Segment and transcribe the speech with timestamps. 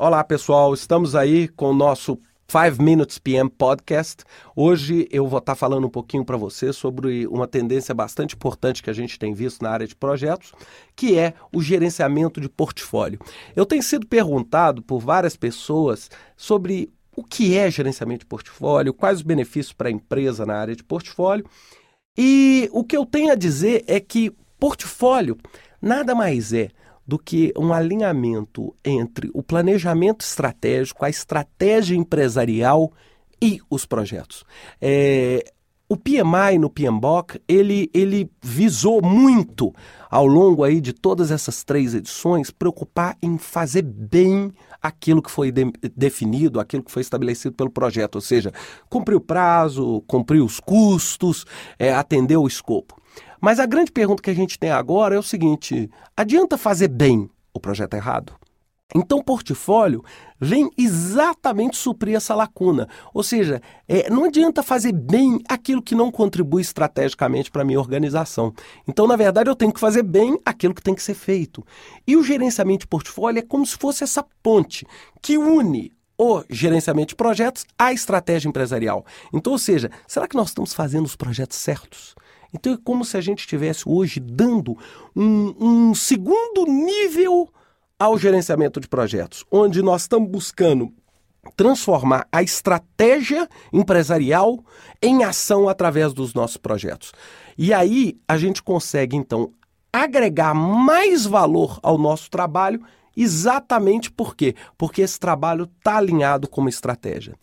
[0.00, 0.72] Olá, pessoal.
[0.72, 4.22] Estamos aí com o nosso 5 Minutes PM Podcast.
[4.54, 8.90] Hoje eu vou estar falando um pouquinho para você sobre uma tendência bastante importante que
[8.90, 10.52] a gente tem visto na área de projetos,
[10.94, 13.18] que é o gerenciamento de portfólio.
[13.56, 19.16] Eu tenho sido perguntado por várias pessoas sobre o que é gerenciamento de portfólio, quais
[19.16, 21.44] os benefícios para a empresa na área de portfólio.
[22.16, 25.36] E o que eu tenho a dizer é que portfólio
[25.82, 26.68] nada mais é
[27.08, 32.92] do que um alinhamento entre o planejamento estratégico, a estratégia empresarial
[33.40, 34.44] e os projetos.
[34.78, 35.42] É,
[35.88, 39.74] o PMI no PMBOK, ele, ele visou muito,
[40.10, 44.52] ao longo aí de todas essas três edições, preocupar em fazer bem
[44.82, 48.52] aquilo que foi de, definido, aquilo que foi estabelecido pelo projeto, ou seja,
[48.90, 51.46] cumprir o prazo, cumprir os custos,
[51.78, 52.97] é, atender o escopo.
[53.40, 57.30] Mas a grande pergunta que a gente tem agora é o seguinte: adianta fazer bem
[57.52, 58.34] o projeto errado?
[58.94, 60.02] Então, portfólio
[60.40, 62.88] vem exatamente suprir essa lacuna.
[63.12, 67.78] Ou seja, é, não adianta fazer bem aquilo que não contribui estrategicamente para a minha
[67.78, 68.52] organização.
[68.86, 71.62] Então, na verdade, eu tenho que fazer bem aquilo que tem que ser feito.
[72.06, 74.86] E o gerenciamento de portfólio é como se fosse essa ponte
[75.20, 79.04] que une o gerenciamento de projetos à estratégia empresarial.
[79.32, 82.16] Então, ou seja, será que nós estamos fazendo os projetos certos?
[82.52, 84.76] Então é como se a gente estivesse hoje dando
[85.14, 87.48] um, um segundo nível
[87.98, 90.92] ao gerenciamento de projetos, onde nós estamos buscando
[91.56, 94.62] transformar a estratégia empresarial
[95.02, 97.12] em ação através dos nossos projetos.
[97.56, 99.52] E aí a gente consegue então
[99.92, 102.80] agregar mais valor ao nosso trabalho
[103.20, 104.54] Exatamente por quê?
[104.78, 107.34] Porque esse trabalho está alinhado com uma estratégia.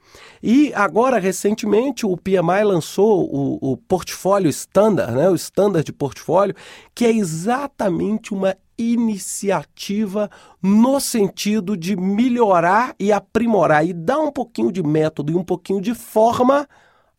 [0.42, 5.30] E agora, recentemente, o PMI lançou o, o portfólio standard, né?
[5.30, 6.56] o standard de portfólio,
[6.94, 10.30] que é exatamente uma iniciativa
[10.62, 15.82] no sentido de melhorar e aprimorar e dar um pouquinho de método e um pouquinho
[15.82, 16.68] de forma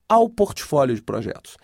[0.09, 1.57] ao portfólio de projetos.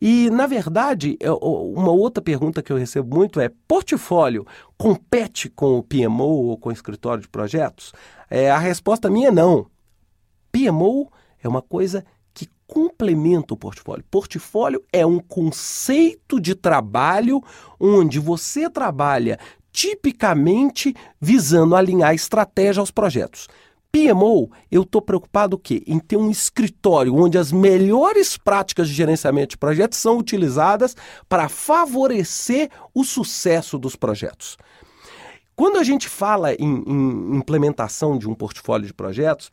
[0.00, 5.82] E, na verdade, uma outra pergunta que eu recebo muito é: portfólio compete com o
[5.82, 7.92] PMO ou com o escritório de projetos?
[8.30, 9.66] É, a resposta minha é não.
[10.52, 11.10] PMO
[11.42, 14.04] é uma coisa que complementa o portfólio.
[14.10, 17.42] Portfólio é um conceito de trabalho
[17.80, 19.38] onde você trabalha
[19.72, 23.48] tipicamente visando alinhar a estratégia aos projetos.
[23.90, 25.82] PMO, eu estou preocupado o quê?
[25.86, 30.94] Em ter um escritório onde as melhores práticas de gerenciamento de projetos são utilizadas
[31.28, 34.56] para favorecer o sucesso dos projetos.
[35.56, 39.50] Quando a gente fala em, em implementação de um portfólio de projetos,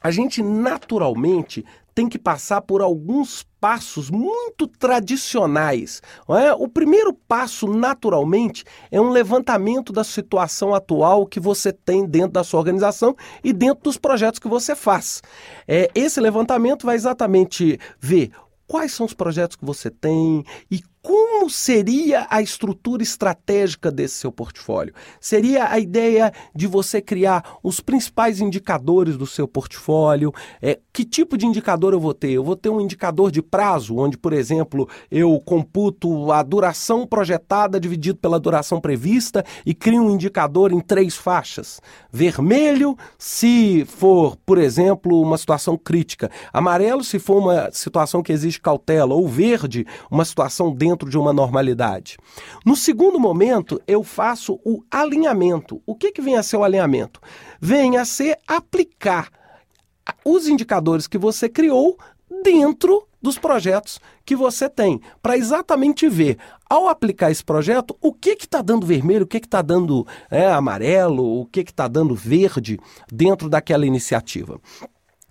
[0.00, 1.64] a gente naturalmente
[1.98, 6.00] tem que passar por alguns passos muito tradicionais.
[6.28, 6.52] É?
[6.52, 12.44] O primeiro passo, naturalmente, é um levantamento da situação atual que você tem dentro da
[12.44, 15.20] sua organização e dentro dos projetos que você faz.
[15.66, 18.30] É, esse levantamento vai exatamente ver
[18.68, 24.32] quais são os projetos que você tem e como seria a estrutura estratégica desse seu
[24.32, 24.92] portfólio?
[25.20, 30.32] Seria a ideia de você criar os principais indicadores do seu portfólio?
[30.60, 32.32] É, que tipo de indicador eu vou ter?
[32.32, 37.78] Eu vou ter um indicador de prazo, onde, por exemplo, eu computo a duração projetada
[37.78, 41.80] dividido pela duração prevista e crio um indicador em três faixas.
[42.10, 46.30] Vermelho, se for, por exemplo, uma situação crítica.
[46.52, 49.14] Amarelo, se for uma situação que exige cautela.
[49.14, 52.16] Ou verde, uma situação dentro dentro de uma normalidade.
[52.64, 55.82] No segundo momento, eu faço o alinhamento.
[55.86, 57.20] O que, que vem a ser o alinhamento?
[57.60, 59.28] Vem a ser aplicar
[60.24, 61.98] os indicadores que você criou
[62.42, 66.38] dentro dos projetos que você tem, para exatamente ver,
[66.70, 71.40] ao aplicar esse projeto, o que está dando vermelho, o que está dando é, amarelo,
[71.40, 72.78] o que está dando verde
[73.12, 74.60] dentro daquela iniciativa.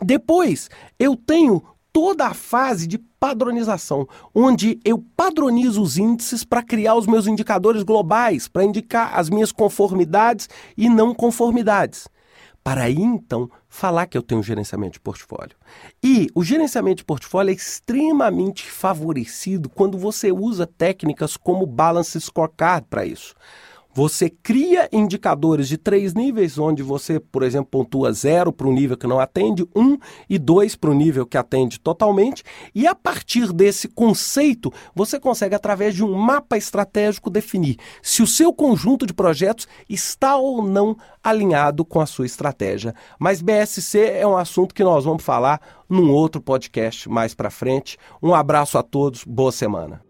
[0.01, 0.69] Depois,
[0.99, 1.63] eu tenho
[1.93, 7.83] toda a fase de padronização, onde eu padronizo os índices para criar os meus indicadores
[7.83, 12.07] globais, para indicar as minhas conformidades e não conformidades.
[12.63, 15.55] Para aí, então, falar que eu tenho gerenciamento de portfólio.
[16.03, 22.85] E o gerenciamento de portfólio é extremamente favorecido quando você usa técnicas como Balance Scorecard
[22.89, 23.33] para isso.
[23.97, 28.95] Você cria indicadores de três níveis, onde você, por exemplo, pontua zero para o nível
[28.95, 29.97] que não atende, um
[30.29, 32.43] e dois para o nível que atende totalmente,
[32.75, 38.27] e a partir desse conceito, você consegue, através de um mapa estratégico, definir se o
[38.27, 42.93] seu conjunto de projetos está ou não alinhado com a sua estratégia.
[43.17, 45.59] Mas BSC é um assunto que nós vamos falar
[45.89, 47.97] num outro podcast mais para frente.
[48.21, 50.06] Um abraço a todos, boa semana.